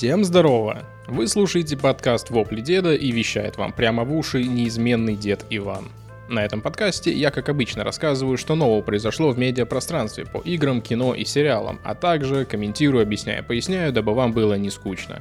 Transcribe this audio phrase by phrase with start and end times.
[0.00, 0.86] Всем здорово!
[1.08, 5.88] Вы слушаете подкаст «Вопли деда» и вещает вам прямо в уши неизменный дед Иван.
[6.26, 11.14] На этом подкасте я, как обычно, рассказываю, что нового произошло в медиапространстве по играм, кино
[11.14, 15.18] и сериалам, а также комментирую, объясняю, поясняю, дабы вам было не скучно.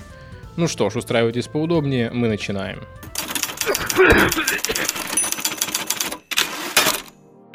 [0.55, 2.79] Ну что ж, устраивайтесь поудобнее, мы начинаем.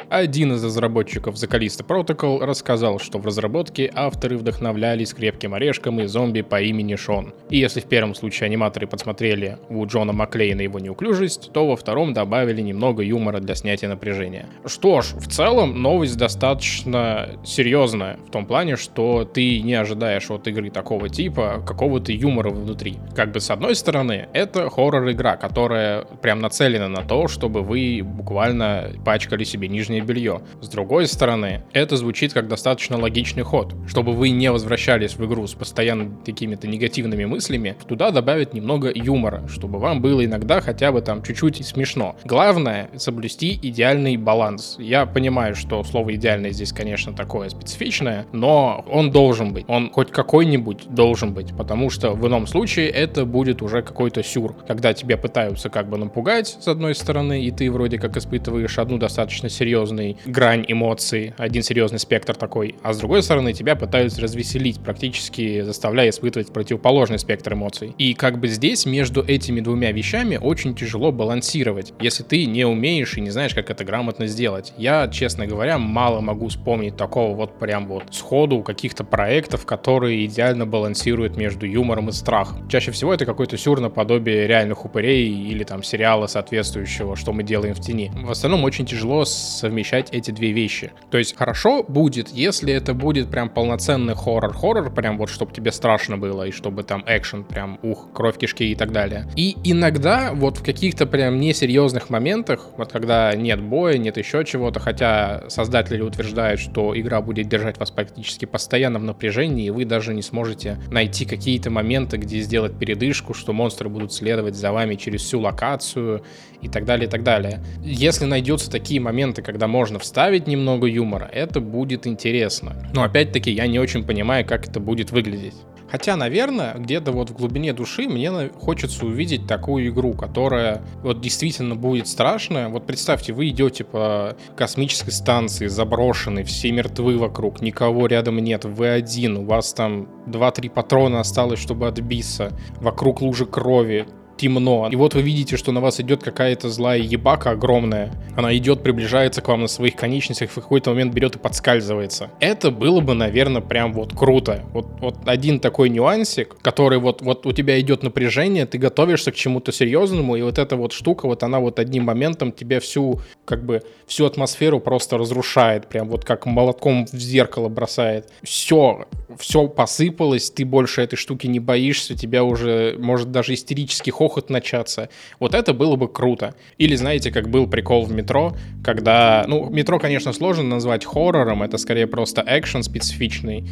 [0.09, 6.41] Один из разработчиков Callisto Protocol рассказал, что в разработке авторы вдохновлялись крепким орешком и зомби
[6.41, 7.33] по имени Шон.
[7.49, 12.13] И если в первом случае аниматоры подсмотрели у Джона Маклейна его неуклюжесть, то во втором
[12.13, 14.47] добавили немного юмора для снятия напряжения.
[14.65, 20.47] Что ж, в целом новость достаточно серьезная, в том плане, что ты не ожидаешь от
[20.47, 22.97] игры такого типа какого-то юмора внутри.
[23.15, 28.91] Как бы с одной стороны, это хоррор-игра, которая прям нацелена на то, чтобы вы буквально
[29.03, 30.41] пачкали себе нижние белье.
[30.61, 33.73] С другой стороны, это звучит как достаточно логичный ход.
[33.87, 39.47] Чтобы вы не возвращались в игру с постоянно какими-то негативными мыслями, туда добавить немного юмора,
[39.47, 42.15] чтобы вам было иногда хотя бы там чуть-чуть смешно.
[42.25, 44.75] Главное— соблюсти идеальный баланс.
[44.79, 49.65] Я понимаю, что слово «идеальное» здесь, конечно, такое специфичное, но он должен быть.
[49.67, 54.55] Он хоть какой-нибудь должен быть, потому что в ином случае это будет уже какой-то сюр,
[54.67, 58.97] когда тебя пытаются как бы напугать с одной стороны, и ты вроде как испытываешь одну
[58.97, 64.21] достаточно серьезную серьезный грань эмоций, один серьезный спектр такой, а с другой стороны тебя пытаются
[64.21, 67.93] развеселить, практически заставляя испытывать противоположный спектр эмоций.
[67.97, 73.17] И как бы здесь между этими двумя вещами очень тяжело балансировать, если ты не умеешь
[73.17, 74.73] и не знаешь, как это грамотно сделать.
[74.77, 80.65] Я, честно говоря, мало могу вспомнить такого вот прям вот сходу каких-то проектов, которые идеально
[80.65, 82.67] балансируют между юмором и страхом.
[82.69, 87.75] Чаще всего это какой-то сюр наподобие реальных упырей или там сериала соответствующего, что мы делаем
[87.75, 88.11] в тени.
[88.15, 90.93] В остальном очень тяжело совмещать совмещать эти две вещи.
[91.11, 96.17] То есть хорошо будет, если это будет прям полноценный хоррор-хоррор, прям вот чтобы тебе страшно
[96.17, 99.27] было, и чтобы там экшен прям, ух, кровь, кишки и так далее.
[99.35, 104.79] И иногда вот в каких-то прям несерьезных моментах, вот когда нет боя, нет еще чего-то,
[104.79, 110.13] хотя создатели утверждают, что игра будет держать вас практически постоянно в напряжении, и вы даже
[110.13, 115.21] не сможете найти какие-то моменты, где сделать передышку, что монстры будут следовать за вами через
[115.23, 116.23] всю локацию
[116.61, 117.61] и так далее, и так далее.
[117.83, 122.75] Если найдется такие моменты, когда можно вставить немного юмора, это будет интересно.
[122.93, 125.55] Но опять-таки я не очень понимаю, как это будет выглядеть.
[125.89, 131.75] Хотя, наверное, где-то вот в глубине души мне хочется увидеть такую игру, которая вот действительно
[131.75, 132.69] будет страшная.
[132.69, 138.89] Вот представьте, вы идете по космической станции, заброшенной, все мертвы вокруг, никого рядом нет, вы
[138.89, 144.07] один, у вас там 2-3 патрона осталось, чтобы отбиться, вокруг лужи крови,
[144.37, 144.89] темно.
[144.91, 148.11] И вот вы видите, что на вас идет какая-то злая ебака огромная.
[148.35, 152.29] Она идет, приближается к вам на своих конечностях, в какой-то момент берет и подскальзывается.
[152.39, 154.63] Это было бы, наверное, прям вот круто.
[154.73, 159.35] Вот, вот один такой нюансик, который вот, вот у тебя идет напряжение, ты готовишься к
[159.35, 163.65] чему-то серьезному, и вот эта вот штука, вот она вот одним моментом тебе всю, как
[163.65, 168.29] бы, всю атмосферу просто разрушает, прям вот как молотком в зеркало бросает.
[168.43, 169.05] Все,
[169.37, 175.09] все посыпалось, ты больше этой штуки не боишься, тебя уже может даже истерический хохот начаться.
[175.39, 176.55] Вот это было бы круто.
[176.77, 181.77] Или знаете, как был прикол в метро, когда, ну, метро, конечно, сложно назвать хоррором, это
[181.77, 183.67] скорее просто экшен специфичный,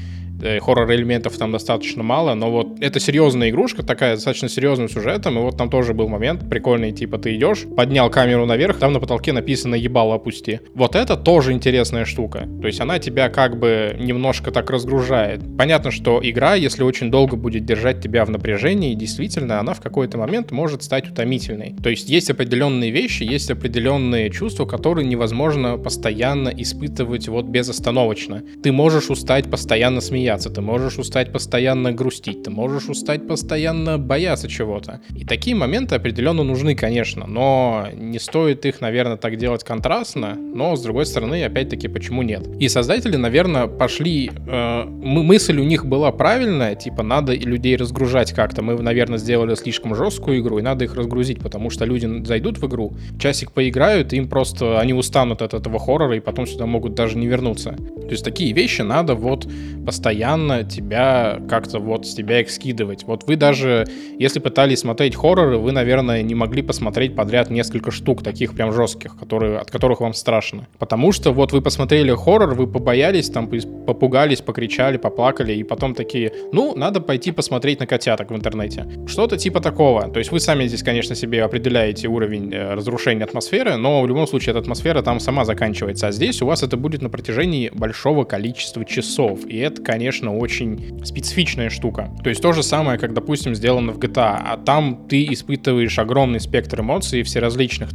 [0.61, 5.57] хоррор-элементов там достаточно мало, но вот это серьезная игрушка, такая достаточно серьезным сюжетом, и вот
[5.57, 9.75] там тоже был момент прикольный, типа ты идешь, поднял камеру наверх, там на потолке написано
[9.75, 10.59] «ебало опусти».
[10.73, 15.41] Вот это тоже интересная штука, то есть она тебя как бы немножко так разгружает.
[15.57, 20.17] Понятно, что игра, если очень долго будет держать тебя в напряжении, действительно, она в какой-то
[20.17, 21.75] момент может стать утомительной.
[21.81, 28.43] То есть есть определенные вещи, есть определенные чувства, которые невозможно постоянно испытывать вот безостановочно.
[28.61, 33.97] Ты можешь устать постоянно смеяться, смеяться, ты можешь устать постоянно грустить, ты можешь устать постоянно
[33.97, 34.99] бояться чего-то.
[35.15, 40.75] И такие моменты определенно нужны, конечно, но не стоит их, наверное, так делать контрастно, но,
[40.75, 42.47] с другой стороны, опять-таки, почему нет?
[42.59, 44.31] И создатели, наверное, пошли...
[44.47, 48.61] Э, мысль у них была правильная, типа, надо людей разгружать как-то.
[48.61, 52.67] Мы, наверное, сделали слишком жесткую игру, и надо их разгрузить, потому что люди зайдут в
[52.67, 54.79] игру, часик поиграют, им просто...
[54.79, 57.71] Они устанут от этого хоррора, и потом сюда могут даже не вернуться.
[57.71, 59.47] То есть такие вещи надо вот
[59.85, 63.03] постоянно постоянно тебя как-то вот с тебя их скидывать.
[63.03, 63.85] Вот вы даже,
[64.17, 69.17] если пытались смотреть хорроры, вы, наверное, не могли посмотреть подряд несколько штук таких прям жестких,
[69.17, 70.67] которые, от которых вам страшно.
[70.79, 73.49] Потому что вот вы посмотрели хоррор, вы побоялись, там
[73.85, 78.85] попугались, покричали, поплакали, и потом такие, ну, надо пойти посмотреть на котяток в интернете.
[79.07, 80.09] Что-то типа такого.
[80.09, 84.27] То есть вы сами здесь, конечно, себе определяете уровень э, разрушения атмосферы, но в любом
[84.27, 86.07] случае эта атмосфера там сама заканчивается.
[86.07, 89.45] А здесь у вас это будет на протяжении большого количества часов.
[89.47, 92.11] И это, конечно, конечно, очень специфичная штука.
[92.25, 96.41] То есть то же самое, как, допустим, сделано в GTA, а там ты испытываешь огромный
[96.41, 97.39] спектр эмоций, все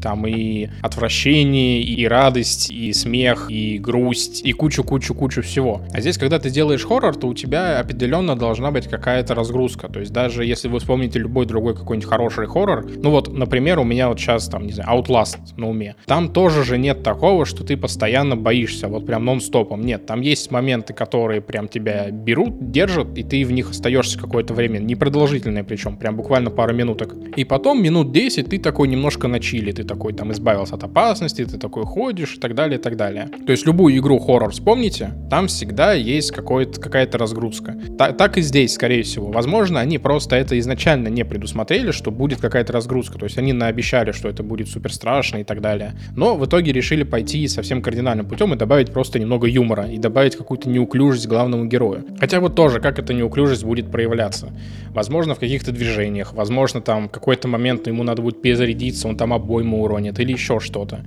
[0.01, 5.83] там и отвращение, и радость, и смех, и грусть, и кучу-кучу-кучу всего.
[5.93, 9.89] А здесь, когда ты делаешь хоррор, то у тебя определенно должна быть какая-то разгрузка.
[9.89, 13.85] То есть даже если вы вспомните любой другой какой-нибудь хороший хоррор, ну вот, например, у
[13.85, 17.65] меня вот сейчас там, не знаю, Outlast на уме, там тоже же нет такого, что
[17.65, 19.83] ты постоянно боишься, вот прям нон-стопом.
[19.83, 24.55] Нет, там есть моменты, которые прям тебя берут, держат, и ты в них остаешься какое-то
[24.55, 27.15] время, непродолжительное причем, прям буквально пару минуток.
[27.37, 31.45] И потом минут 10 ты такой немножко на чили, ты такой там избавился от опасности,
[31.45, 33.29] ты такой ходишь и так далее, и так далее.
[33.47, 37.77] То есть любую игру хоррор вспомните, там всегда есть какая-то разгрузка.
[37.99, 39.31] Так, так и здесь, скорее всего.
[39.31, 43.19] Возможно, они просто это изначально не предусмотрели, что будет какая-то разгрузка.
[43.19, 45.95] То есть они наобещали, что это будет супер страшно и так далее.
[46.17, 50.37] Но в итоге решили пойти совсем кардинальным путем и добавить просто немного юмора и добавить
[50.37, 51.88] какую-то неуклюжесть главному герою.
[52.19, 54.53] Хотя вот тоже, как эта неуклюжесть будет проявляться.
[54.91, 59.83] Возможно, в каких-то движениях, возможно, там какой-то момент ему надо будет перезарядиться, он там обойму
[59.83, 61.05] уронит или еще что-то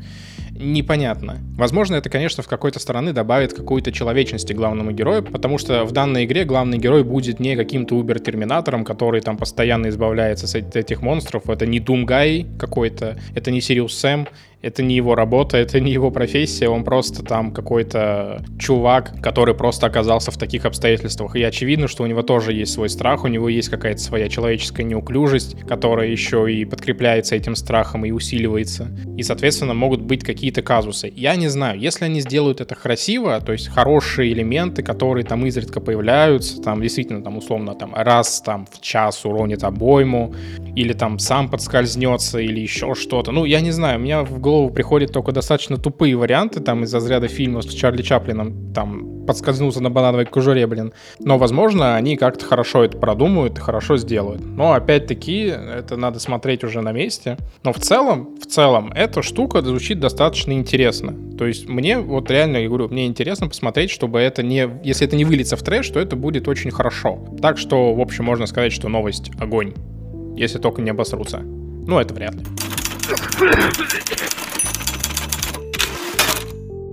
[0.62, 1.38] непонятно.
[1.58, 6.26] Возможно, это, конечно, в какой-то стороны добавит какой-то человечности главному герою, потому что в данной
[6.26, 11.50] игре главный герой будет не каким-то убер-терминатором, который там постоянно избавляется от этих монстров.
[11.50, 14.28] Это не Думгай какой-то, это не Сириус Сэм,
[14.62, 19.88] это не его работа, это не его профессия, он просто там какой-то чувак, который просто
[19.88, 21.36] оказался в таких обстоятельствах.
[21.36, 24.84] И очевидно, что у него тоже есть свой страх, у него есть какая-то своя человеческая
[24.84, 28.90] неуклюжесть, которая еще и подкрепляется этим страхом и усиливается.
[29.18, 31.12] И, соответственно, могут быть какие-то казусы.
[31.16, 35.80] Я не знаю, если они сделают это красиво, то есть хорошие элементы, которые там изредка
[35.80, 40.36] появляются, там действительно там условно там раз там в час уронит обойму,
[40.76, 43.32] или там сам подскользнется, или еще что-то.
[43.32, 46.84] Ну, я не знаю, у меня в голову голову приходят только достаточно тупые варианты, там,
[46.84, 50.92] из разряда фильмов с Чарли Чаплином, там, подскользнулся на банановой кожуре, блин.
[51.20, 54.42] Но, возможно, они как-то хорошо это продумают и хорошо сделают.
[54.44, 57.38] Но, опять-таки, это надо смотреть уже на месте.
[57.64, 61.16] Но в целом, в целом, эта штука звучит достаточно интересно.
[61.38, 64.68] То есть мне, вот реально, я говорю, мне интересно посмотреть, чтобы это не...
[64.84, 67.20] Если это не выльется в трэш, то это будет очень хорошо.
[67.42, 69.74] Так что, в общем, можно сказать, что новость огонь.
[70.36, 71.40] Если только не обосрутся.
[71.40, 72.42] Ну, это вряд ли.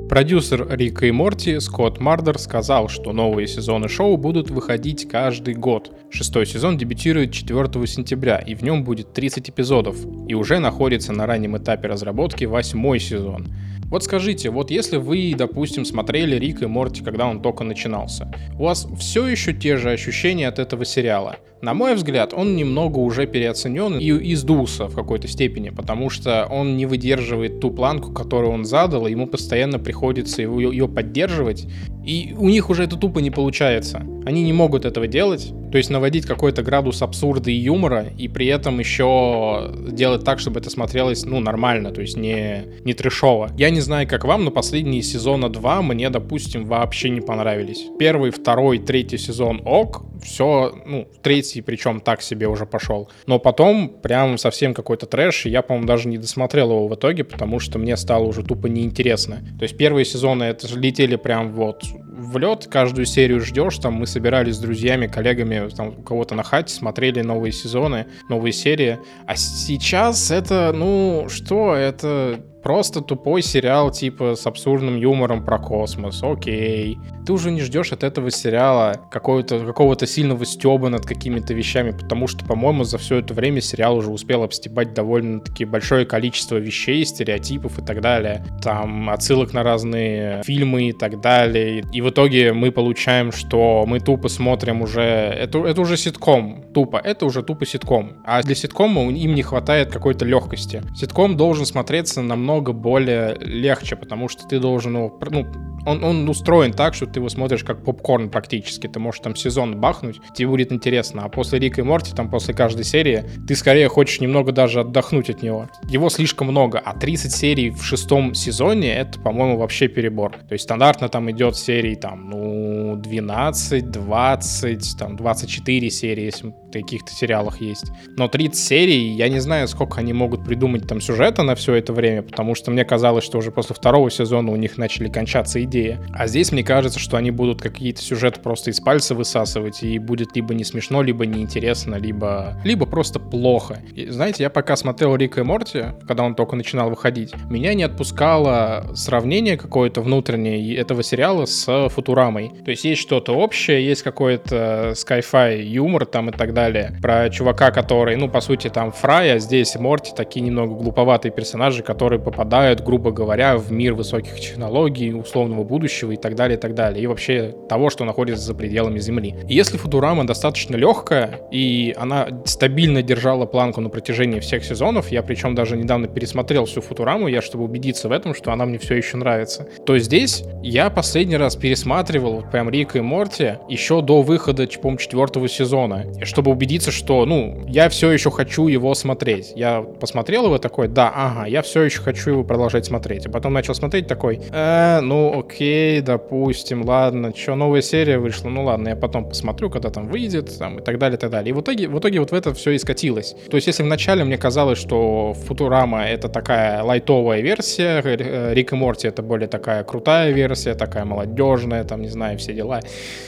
[0.08, 5.93] Продюсер Рика и Морти Скотт Мардер сказал, что новые сезоны шоу будут выходить каждый год.
[6.10, 9.96] Шестой сезон дебютирует 4 сентября, и в нем будет 30 эпизодов,
[10.26, 13.49] и уже находится на раннем этапе разработки восьмой сезон.
[13.90, 18.64] Вот скажите, вот если вы, допустим, смотрели Рик и Морти, когда он только начинался, у
[18.64, 21.37] вас все еще те же ощущения от этого сериала?
[21.60, 26.76] На мой взгляд, он немного уже переоценен и издулся в какой-то степени, потому что он
[26.76, 31.66] не выдерживает ту планку, которую он задал, и ему постоянно приходится ее поддерживать,
[32.05, 34.02] и у них уже это тупо не получается.
[34.25, 38.46] Они не могут этого делать, то есть наводить какой-то градус абсурда и юмора, и при
[38.46, 43.50] этом еще делать так, чтобы это смотрелось, ну, нормально, то есть не, не трешово.
[43.58, 47.87] Я не знаю, как вам, но последние сезона 2 мне, допустим, вообще не понравились.
[47.99, 53.11] Первый, второй, третий сезон ок, все, ну, третий причем так себе уже пошел.
[53.26, 57.25] Но потом прям совсем какой-то трэш, и я, по-моему, даже не досмотрел его в итоге,
[57.25, 59.38] потому что мне стало уже тупо неинтересно.
[59.59, 61.85] То есть первые сезоны это летели прям вот
[62.19, 66.43] в лед, каждую серию ждешь, там мы собирались с друзьями, коллегами, там у кого-то на
[66.43, 73.90] хате, смотрели новые сезоны, новые серии, а сейчас это, ну, что, это Просто тупой сериал
[73.90, 76.98] типа с абсурдным юмором про космос, окей.
[77.25, 82.26] Ты уже не ждешь от этого сериала какого-то какого сильного стеба над какими-то вещами, потому
[82.26, 87.78] что, по-моему, за все это время сериал уже успел обстебать довольно-таки большое количество вещей, стереотипов
[87.78, 88.44] и так далее.
[88.62, 91.82] Там отсылок на разные фильмы и так далее.
[91.90, 95.00] И в итоге мы получаем, что мы тупо смотрим уже...
[95.00, 96.98] Это, это уже ситком, тупо.
[96.98, 98.18] Это уже тупо ситком.
[98.26, 100.82] А для ситкома им не хватает какой-то легкости.
[100.94, 105.47] Ситком должен смотреться намного намного более легче, потому что ты должен его, ну,
[105.87, 108.87] он, он устроен так, что ты его смотришь как попкорн практически.
[108.87, 111.25] Ты можешь там сезон бахнуть, тебе будет интересно.
[111.25, 115.31] А после Рика и Морти, там после каждой серии, ты скорее хочешь немного даже отдохнуть
[115.31, 115.69] от него.
[115.88, 120.33] Его слишком много, а 30 серий в шестом сезоне, это, по-моему, вообще перебор.
[120.49, 126.71] То есть стандартно там идет серии там, ну, 12, 20, там, 24 серии, если в
[126.73, 127.91] каких-то сериалах есть.
[128.17, 131.93] Но 30 серий, я не знаю, сколько они могут придумать там сюжета на все это
[131.93, 135.99] время, потому что мне казалось, что уже после второго сезона у них начали кончаться идеи.
[136.12, 140.35] А здесь мне кажется, что они будут какие-то сюжеты просто из пальца высасывать, и будет
[140.37, 143.81] либо не смешно, либо неинтересно, либо, либо просто плохо.
[143.95, 147.83] И, знаете, я пока смотрел Рика и Морти, когда он только начинал выходить, меня не
[147.83, 152.50] отпускало сравнение какое-то внутреннее этого сериала с Футурамой.
[152.64, 156.97] То есть есть что-то общее, есть какой-то sci-fi юмор там и так далее.
[157.02, 161.83] Про чувака, который, ну, по сути, там Фрай, а здесь Морти такие немного глуповатые персонажи,
[161.83, 166.75] которые попадают, грубо говоря, в мир высоких технологий, условного будущего и так далее, и так
[166.75, 167.02] далее.
[167.02, 169.35] И вообще того, что находится за пределами Земли.
[169.49, 175.54] Если Футурама достаточно легкая, и она стабильно держала планку на протяжении всех сезонов, я причем
[175.54, 179.16] даже недавно пересмотрел всю Футураму, я чтобы убедиться в этом, что она мне все еще
[179.16, 184.99] нравится, то здесь я последний раз пересматривал прям Рика и Морти еще до выхода, по-моему,
[184.99, 189.52] четвертого сезона, чтобы убедиться, что, ну, я все еще хочу его смотреть.
[189.56, 193.26] Я посмотрел его такой, да, ага, я все еще хочу его продолжать смотреть.
[193.26, 198.64] А потом начал смотреть такой, э, ну, окей, допустим, ладно, что, новая серия вышла, ну
[198.64, 201.50] ладно, я потом посмотрю, когда там выйдет, там, и так далее, и так далее.
[201.50, 203.34] И в итоге, в итоге вот в это все и скатилось.
[203.50, 208.76] То есть, если вначале мне казалось, что Футурама— это такая лайтовая версия, э, Рик и
[208.76, 212.80] Морти— это более такая крутая версия, такая молодежная, там, не знаю, все дела,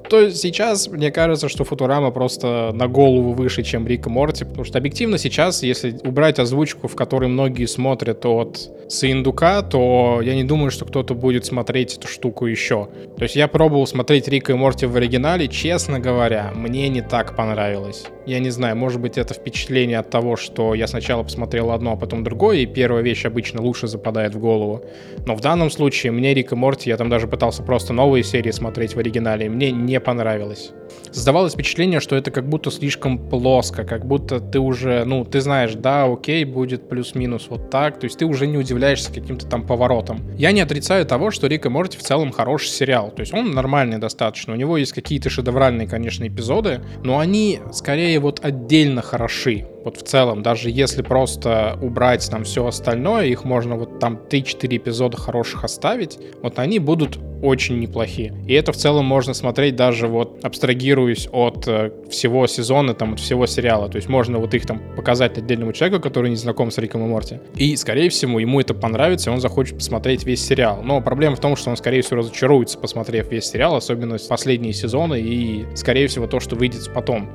[0.09, 4.64] то сейчас мне кажется, что Футурама просто на голову выше, чем Рик и Морти, потому
[4.64, 10.42] что объективно сейчас, если убрать озвучку, в которой многие смотрят от Саиндука, то я не
[10.42, 12.88] думаю, что кто-то будет смотреть эту штуку еще.
[13.16, 17.37] То есть я пробовал смотреть Рика и Морти в оригинале, честно говоря, мне не так
[17.37, 18.06] понравилось.
[18.26, 21.97] Я не знаю, может быть это впечатление от того, что я сначала посмотрел одно, а
[21.97, 24.85] потом другое, и первая вещь обычно лучше западает в голову.
[25.25, 28.50] Но в данном случае мне Рик и Морти, я там даже пытался просто новые серии
[28.50, 30.73] смотреть в оригинале, мне не понравилось
[31.12, 35.75] создавалось впечатление, что это как будто слишком плоско, как будто ты уже, ну, ты знаешь,
[35.75, 40.20] да, окей, будет плюс-минус вот так, то есть ты уже не удивляешься каким-то там поворотом.
[40.37, 43.52] Я не отрицаю того, что Рик и Морти в целом хороший сериал, то есть он
[43.52, 49.66] нормальный достаточно, у него есть какие-то шедевральные, конечно, эпизоды, но они скорее вот отдельно хороши,
[49.85, 54.77] вот в целом, даже если просто убрать там все остальное, их можно вот там 3-4
[54.77, 58.35] эпизода хороших оставить, вот они будут очень неплохие.
[58.47, 63.21] И это в целом можно смотреть даже вот абстрагируясь от э, всего сезона, там, от
[63.21, 63.89] всего сериала.
[63.89, 67.09] То есть можно вот их там показать отдельному человеку, который не знаком с Риком и
[67.09, 67.39] Морти.
[67.55, 70.83] И, скорее всего, ему это понравится, и он захочет посмотреть весь сериал.
[70.83, 75.21] Но проблема в том, что он, скорее всего, разочаруется, посмотрев весь сериал, особенно последние сезоны,
[75.21, 77.31] и, скорее всего, то, что выйдет потом.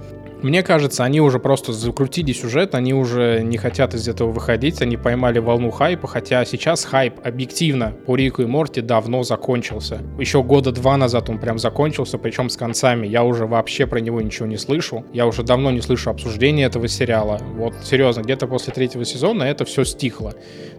[0.45, 4.95] Мне кажется, они уже просто закрутили сюжет, они уже не хотят из этого выходить, они
[4.95, 10.03] поймали волну хайпа, хотя сейчас хайп объективно по Рику и Морти давно закончился.
[10.19, 13.07] Еще года два назад он прям закончился, причем с концами.
[13.07, 15.03] Я уже вообще про него ничего не слышу.
[15.13, 17.41] Я уже давно не слышу обсуждения этого сериала.
[17.55, 20.35] Вот серьезно, где-то после третьего сезона это все стихло.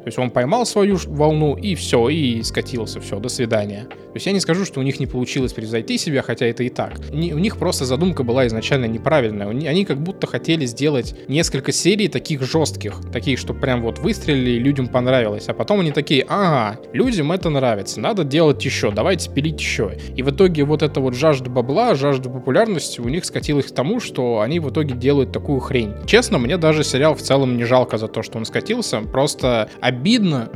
[0.06, 3.86] То есть он поймал свою волну и все, и скатился, все, до свидания.
[3.88, 6.68] То есть я не скажу, что у них не получилось превзойти себя, хотя это и
[6.68, 6.92] так.
[7.10, 9.48] у них просто задумка была изначально неправильная.
[9.48, 14.86] Они как будто хотели сделать несколько серий таких жестких, таких, что прям вот выстрелили людям
[14.86, 15.48] понравилось.
[15.48, 19.98] А потом они такие, ага, людям это нравится, надо делать еще, давайте пилить еще.
[20.14, 23.98] И в итоге вот эта вот жажда бабла, жажда популярности у них скатилась к тому,
[23.98, 25.94] что они в итоге делают такую хрень.
[26.06, 29.68] Честно, мне даже сериал в целом не жалко за то, что он скатился, просто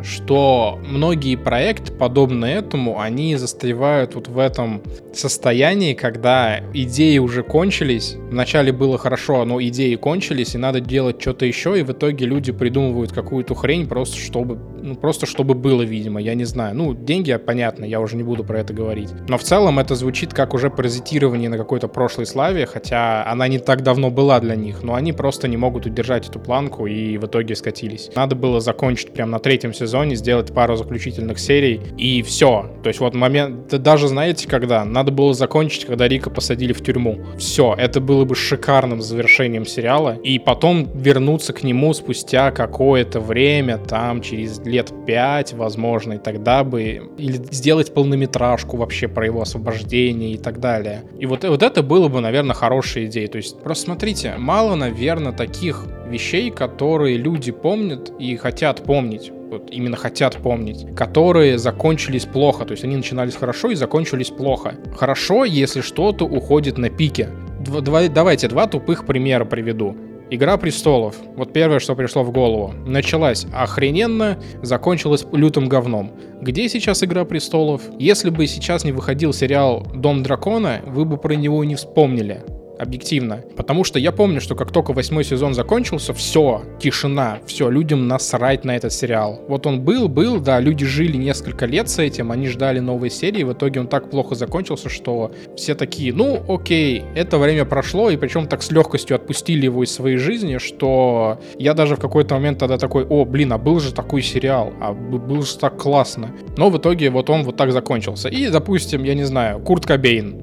[0.02, 4.82] что многие проекты, подобные этому, они застревают вот в этом
[5.14, 8.16] состоянии, когда идеи уже кончились.
[8.30, 12.52] Вначале было хорошо, но идеи кончились, и надо делать что-то еще, и в итоге люди
[12.52, 16.76] придумывают какую-то хрень просто чтобы, ну, просто чтобы было, видимо, я не знаю.
[16.76, 19.10] Ну, деньги, понятно, я уже не буду про это говорить.
[19.28, 23.58] Но в целом это звучит как уже паразитирование на какой-то прошлой славе, хотя она не
[23.58, 27.26] так давно была для них, но они просто не могут удержать эту планку и в
[27.26, 28.10] итоге скатились.
[28.14, 32.70] Надо было закончить прям на третьем сезоне, сделать пару заключительных серий, и все.
[32.82, 34.84] То есть вот момент, даже знаете, когда?
[34.84, 37.20] Надо было закончить, когда Рика посадили в тюрьму.
[37.38, 43.78] Все, это было бы шикарным завершением сериала, и потом вернуться к нему спустя какое-то время,
[43.78, 50.32] там, через лет пять, возможно, и тогда бы, или сделать полнометражку вообще про его освобождение
[50.32, 51.02] и так далее.
[51.18, 53.28] И вот, вот это было бы, наверное, хорошая идея.
[53.28, 59.19] То есть, просто смотрите, мало, наверное, таких вещей, которые люди помнят и хотят помнить
[59.50, 62.64] вот именно хотят помнить, которые закончились плохо.
[62.64, 64.74] То есть они начинались хорошо и закончились плохо.
[64.96, 67.28] Хорошо, если что-то уходит на пике.
[67.60, 69.96] Два, давайте два тупых примера приведу.
[70.32, 71.16] Игра престолов.
[71.36, 72.72] Вот первое, что пришло в голову.
[72.86, 76.12] Началась охрененно, закончилась лютым говном.
[76.40, 77.82] Где сейчас Игра престолов?
[77.98, 82.44] Если бы сейчас не выходил сериал Дом дракона, вы бы про него не вспомнили
[82.80, 83.44] объективно.
[83.56, 88.64] Потому что я помню, что как только восьмой сезон закончился, все, тишина, все, людям насрать
[88.64, 89.40] на этот сериал.
[89.48, 93.42] Вот он был, был, да, люди жили несколько лет с этим, они ждали новой серии,
[93.42, 98.16] в итоге он так плохо закончился, что все такие, ну, окей, это время прошло, и
[98.16, 102.58] причем так с легкостью отпустили его из своей жизни, что я даже в какой-то момент
[102.58, 106.30] тогда такой, о, блин, а был же такой сериал, а был же так классно.
[106.56, 108.28] Но в итоге вот он вот так закончился.
[108.28, 110.36] И, допустим, я не знаю, Курт Кобейн.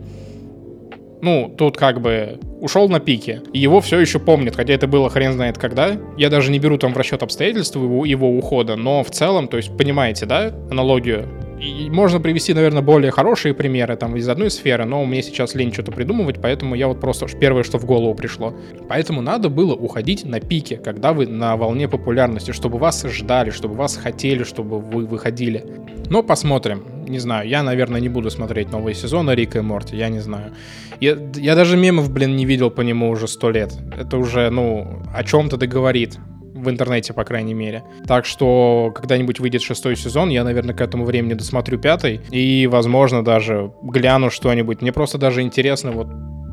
[1.22, 5.10] Ну, тут как бы ушел на пике, и его все еще помнят, хотя это было
[5.10, 5.98] хрен знает когда.
[6.18, 9.58] Я даже не беру там в расчет обстоятельства его, его ухода, но в целом, то
[9.58, 11.28] есть, понимаете, да, аналогию?
[11.60, 15.74] И можно привести, наверное, более хорошие примеры там из одной сферы, но мне сейчас лень
[15.74, 18.54] что-то придумывать, поэтому я вот просто первое, что в голову пришло.
[18.88, 23.74] Поэтому надо было уходить на пике, когда вы на волне популярности, чтобы вас ждали, чтобы
[23.74, 25.66] вас хотели, чтобы вы выходили.
[26.10, 26.97] Но посмотрим.
[27.08, 30.52] Не знаю, я, наверное, не буду смотреть новые сезоны Рика и Морти, я не знаю.
[31.00, 33.74] Я, я даже мемов, блин, не видел по нему уже сто лет.
[33.98, 36.18] Это уже, ну, о чем-то договорит
[36.54, 37.84] в интернете, по крайней мере.
[38.08, 43.24] Так что когда-нибудь выйдет шестой сезон, я, наверное, к этому времени досмотрю пятый, и, возможно,
[43.24, 44.82] даже гляну что-нибудь.
[44.82, 46.08] Мне просто даже интересно вот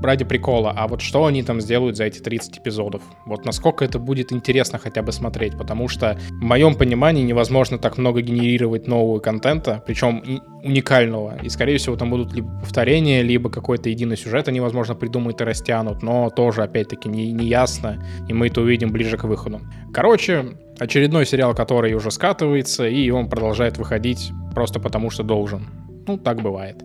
[0.04, 3.02] ради прикола, а вот что они там сделают за эти 30 эпизодов?
[3.26, 7.98] Вот насколько это будет интересно хотя бы смотреть, потому что в моем понимании невозможно так
[7.98, 13.88] много генерировать нового контента, причем уникального, и скорее всего там будут либо повторения, либо какой-то
[13.88, 18.46] единый сюжет они, возможно, придумают и растянут, но тоже, опять-таки, не, не ясно, и мы
[18.46, 19.60] это увидим ближе к выходу.
[19.92, 25.66] Короче, очередной сериал, который уже скатывается, и он продолжает выходить просто потому, что должен.
[26.06, 26.82] Ну, так бывает.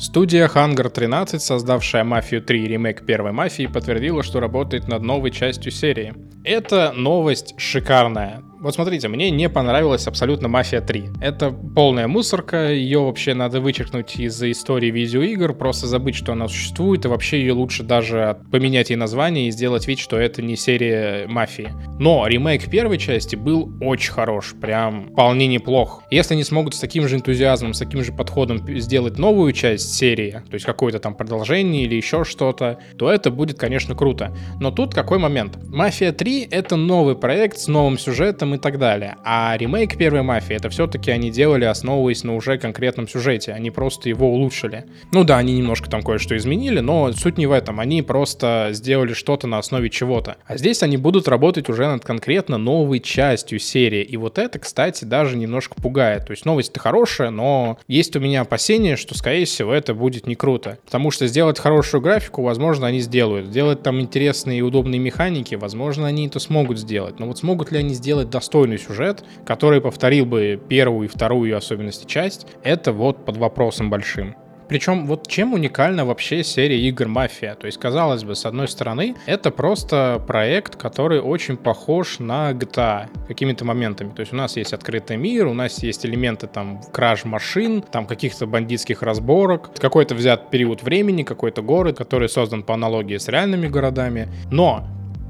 [0.00, 5.72] Студия Hunger 13, создавшая «Мафию 3» ремейк первой «Мафии», подтвердила, что работает над новой частью
[5.72, 6.14] серии.
[6.42, 8.42] Эта новость шикарная.
[8.60, 11.22] Вот смотрите, мне не понравилась абсолютно «Мафия 3».
[11.22, 17.06] Это полная мусорка, ее вообще надо вычеркнуть из истории видеоигр, просто забыть, что она существует,
[17.06, 21.26] и вообще ее лучше даже поменять ей название и сделать вид, что это не серия
[21.26, 21.72] «Мафии».
[21.98, 26.02] Но ремейк первой части был очень хорош, прям вполне неплох.
[26.10, 30.42] Если они смогут с таким же энтузиазмом, с таким же подходом сделать новую часть серии,
[30.50, 34.36] то есть какое-то там продолжение или еще что-то, то это будет, конечно, круто.
[34.60, 35.56] Но тут какой момент?
[35.66, 39.16] «Мафия 3»— это новый проект с новым сюжетом, и так далее.
[39.24, 43.52] А ремейк первой мафии это все-таки они делали, основываясь на уже конкретном сюжете.
[43.52, 44.84] Они просто его улучшили.
[45.12, 47.80] Ну да, они немножко там кое-что изменили, но суть не в этом.
[47.80, 50.36] Они просто сделали что-то на основе чего-то.
[50.46, 54.02] А здесь они будут работать уже над конкретно новой частью серии.
[54.02, 56.26] И вот это, кстати, даже немножко пугает.
[56.26, 60.34] То есть новость-то хорошая, но есть у меня опасение, что, скорее всего, это будет не
[60.34, 60.78] круто.
[60.84, 63.46] Потому что сделать хорошую графику, возможно, они сделают.
[63.46, 67.18] Сделать там интересные и удобные механики, возможно, они это смогут сделать.
[67.18, 72.06] Но вот смогут ли они сделать достойный сюжет, который повторил бы первую и вторую особенности
[72.06, 74.34] часть, это вот под вопросом большим.
[74.66, 77.54] Причем вот чем уникальна вообще серия игр Мафия?
[77.54, 83.08] То есть, казалось бы, с одной стороны, это просто проект, который очень похож на GTA
[83.28, 84.10] какими-то моментами.
[84.10, 88.06] То есть у нас есть открытый мир, у нас есть элементы там краж машин, там
[88.06, 93.66] каких-то бандитских разборок, какой-то взят период времени, какой-то город, который создан по аналогии с реальными
[93.66, 94.28] городами.
[94.50, 94.86] Но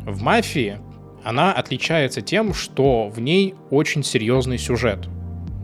[0.07, 0.79] в Мафии
[1.25, 5.09] она отличается тем, что в ней очень серьезный сюжет.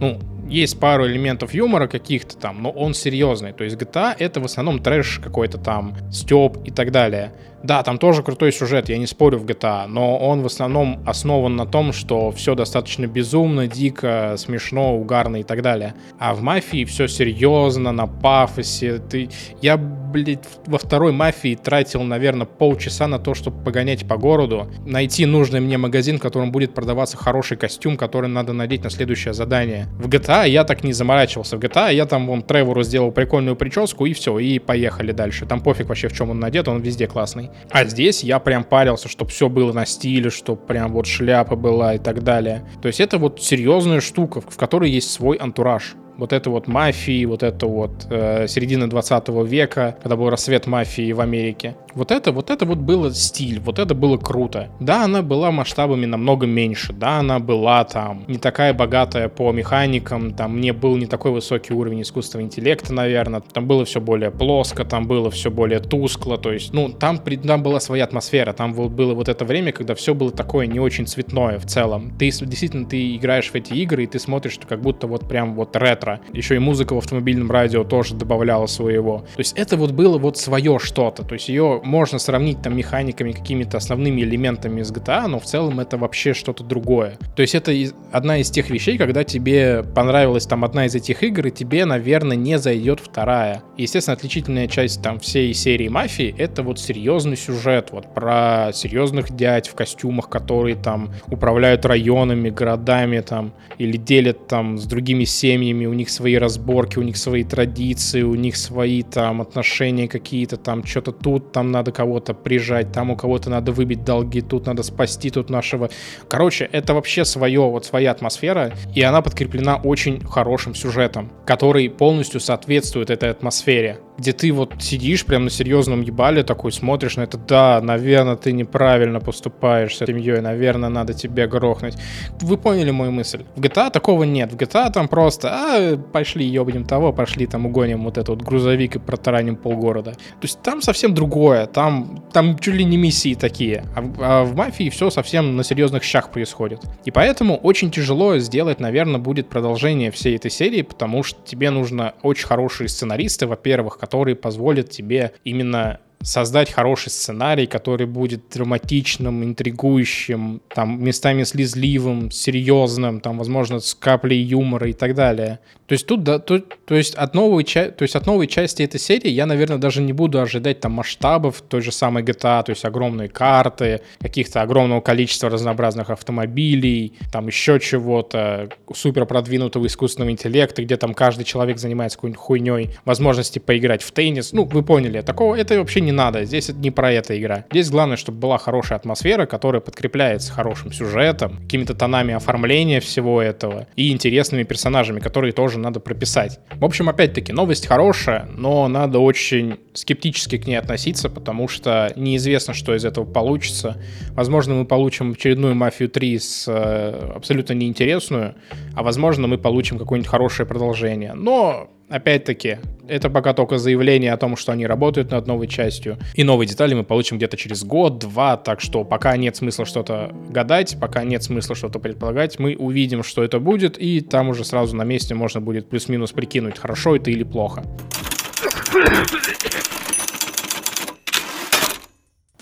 [0.01, 3.53] Ну, есть пару элементов юмора каких-то там, но он серьезный.
[3.53, 7.33] То есть GTA это в основном трэш какой-то там, стёб и так далее.
[7.67, 11.57] Да, там тоже крутой сюжет, я не спорю в GTA, но он в основном основан
[11.57, 15.95] на том, что все достаточно безумно, дико, смешно, угарно и так далее.
[16.21, 18.99] А в мафии все серьезно, на пафосе.
[18.99, 19.31] Ты...
[19.63, 25.27] Я, блядь, во второй мафии тратил, наверное, полчаса на то, чтобы погонять по городу, найти
[25.27, 29.89] нужный мне магазин, в котором будет продаваться хороший костюм, который надо надеть на следующее задание.
[29.99, 31.57] В GTA я так не заморачивался.
[31.57, 35.47] В GTA я там вон Тревору сделал прикольную прическу и все, и поехали дальше.
[35.47, 37.51] Там пофиг вообще в чем он надет, он везде классный.
[37.71, 41.95] А здесь я прям парился, чтобы все было на стиле, чтобы прям вот шляпа была
[41.95, 42.67] и так далее.
[42.81, 47.25] То есть это вот серьезная штука, в которой есть свой антураж вот это вот мафии,
[47.25, 51.77] вот это вот э, середина 20 века, когда был рассвет мафии в Америке.
[51.95, 54.69] Вот это, вот это вот было стиль, вот это было круто.
[54.81, 60.35] Да, она была масштабами намного меньше, да, она была там не такая богатая по механикам,
[60.35, 64.85] там не был не такой высокий уровень искусственного интеллекта, наверное, там было все более плоско,
[64.85, 69.15] там было все более тускло, то есть, ну, там, там была своя атмосфера, там было
[69.15, 72.13] вот это время, когда все было такое не очень цветное в целом.
[72.19, 75.55] Ты действительно, ты играешь в эти игры, и ты смотришь, что как будто вот прям
[75.55, 76.21] вот ретро кинотеатра.
[76.33, 79.25] Еще и музыка в автомобильном радио тоже добавляла своего.
[79.35, 81.25] То есть это вот было вот свое что-то.
[81.25, 85.81] То есть ее можно сравнить там механиками, какими-то основными элементами из GTA, но в целом
[85.81, 87.19] это вообще что-то другое.
[87.35, 87.73] То есть это
[88.13, 92.37] одна из тех вещей, когда тебе понравилась там одна из этих игр, и тебе, наверное,
[92.37, 93.63] не зайдет вторая.
[93.77, 99.69] Естественно, отличительная часть там всей серии Мафии— это вот серьезный сюжет, вот про серьезных дядь
[99.69, 105.93] в костюмах, которые там управляют районами, городами там, или делят там с другими семьями, у
[105.97, 111.13] них свои разборки, у них свои традиции, у них свои там отношения какие-то, там что-то
[111.13, 115.51] тут, там надо кого-то прижать, там у кого-то надо выбить долги, тут надо спасти тут
[115.51, 115.91] нашего.
[116.29, 122.41] Короче, это вообще свое, вот своя атмосфера, и она подкреплена очень хорошим сюжетом, который полностью
[122.41, 127.39] соответствует этой атмосфере где ты вот сидишь прям на серьезном ебале такой, смотришь на это,
[127.39, 131.95] да, наверное, ты неправильно поступаешь с семьей, наверное, надо тебе грохнуть.
[132.41, 133.45] Вы поняли мою мысль?
[133.57, 134.53] В GTA такого нет.
[134.53, 138.97] В GTA там просто, а, пошли ебнем того, пошли там угоним вот этот вот грузовик
[138.97, 140.13] и протараним полгорода.
[140.13, 143.85] То есть там совсем другое, там, там чуть ли не миссии такие.
[143.95, 146.81] А, а в мафии все совсем на серьезных щах происходит.
[147.05, 152.15] И поэтому очень тяжело сделать, наверное, будет продолжение всей этой серии, потому что тебе нужно
[152.23, 160.61] очень хорошие сценаристы, во-первых, который позволит тебе именно создать хороший сценарий, который будет драматичным, интригующим,
[160.69, 165.59] там, местами слезливым, серьезным, там, возможно, с каплей юмора и так далее.
[165.87, 168.99] То есть тут, да, то, то, есть от новой, то есть от новой части этой
[168.99, 172.85] серии я, наверное, даже не буду ожидать там масштабов той же самой GTA, то есть
[172.85, 180.97] огромные карты, каких-то огромного количества разнообразных автомобилей, там еще чего-то, супер продвинутого искусственного интеллекта, где
[180.97, 184.53] там каждый человек занимается какой-нибудь хуйней, возможности поиграть в теннис.
[184.53, 186.45] Ну, вы поняли, такого это вообще не надо.
[186.45, 187.65] Здесь это не про это игра.
[187.71, 193.87] Здесь главное, чтобы была хорошая атмосфера, которая подкрепляется хорошим сюжетом, какими-то тонами оформления всего этого
[193.95, 196.61] и интересными персонажами, которые тоже надо прописать.
[196.75, 202.75] В общем, опять-таки, новость хорошая, но надо очень скептически к ней относиться, потому что неизвестно,
[202.75, 204.03] что из этого получится.
[204.31, 208.55] Возможно, мы получим очередную «Мафию 3» с э, абсолютно неинтересную,
[208.95, 211.35] а возможно, мы получим какое-нибудь хорошее продолжение.
[211.35, 216.19] Но Опять-таки, это пока только заявление о том, что они работают над новой частью.
[216.35, 220.97] И новые детали мы получим где-то через год-два, так что пока нет смысла что-то гадать,
[221.01, 225.03] пока нет смысла что-то предполагать, мы увидим, что это будет, и там уже сразу на
[225.03, 227.83] месте можно будет плюс-минус прикинуть, хорошо это или плохо.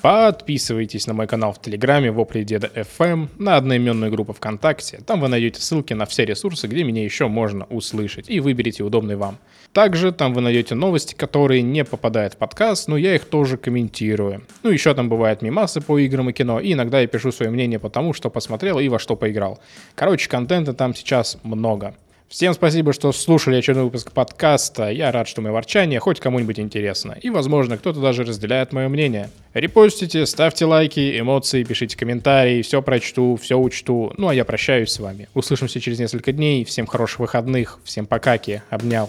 [0.05, 5.01] Подписывайтесь на мой канал в Телеграме Вопли Деда FM, на одноименную группу ВКонтакте.
[5.07, 9.17] Там вы найдете ссылки на все ресурсы, где меня еще можно услышать, и выберите удобный
[9.17, 9.39] вам.
[9.73, 14.43] Также там вы найдете новости, которые не попадают в подкаст, но я их тоже комментирую.
[14.63, 17.79] Ну, еще там бывают мимасы по играм и кино, и иногда я пишу свое мнение
[17.79, 19.59] по тому, что посмотрел и во что поиграл.
[19.95, 21.95] Короче, контента там сейчас много.
[22.35, 24.91] Всем спасибо, что слушали очередной выпуск подкаста.
[24.91, 27.17] Я рад, что мое ворчание хоть кому-нибудь интересно.
[27.23, 29.31] И, возможно, кто-то даже разделяет мое мнение.
[29.53, 32.63] Репостите, ставьте лайки, эмоции, пишите комментарии.
[32.63, 34.13] Все прочту, все учту.
[34.17, 35.29] Ну, а я прощаюсь с вами.
[35.33, 36.65] Услышимся через несколько дней.
[36.65, 37.79] Всем хороших выходных.
[37.85, 38.65] Всем покаки.
[38.69, 39.09] Обнял.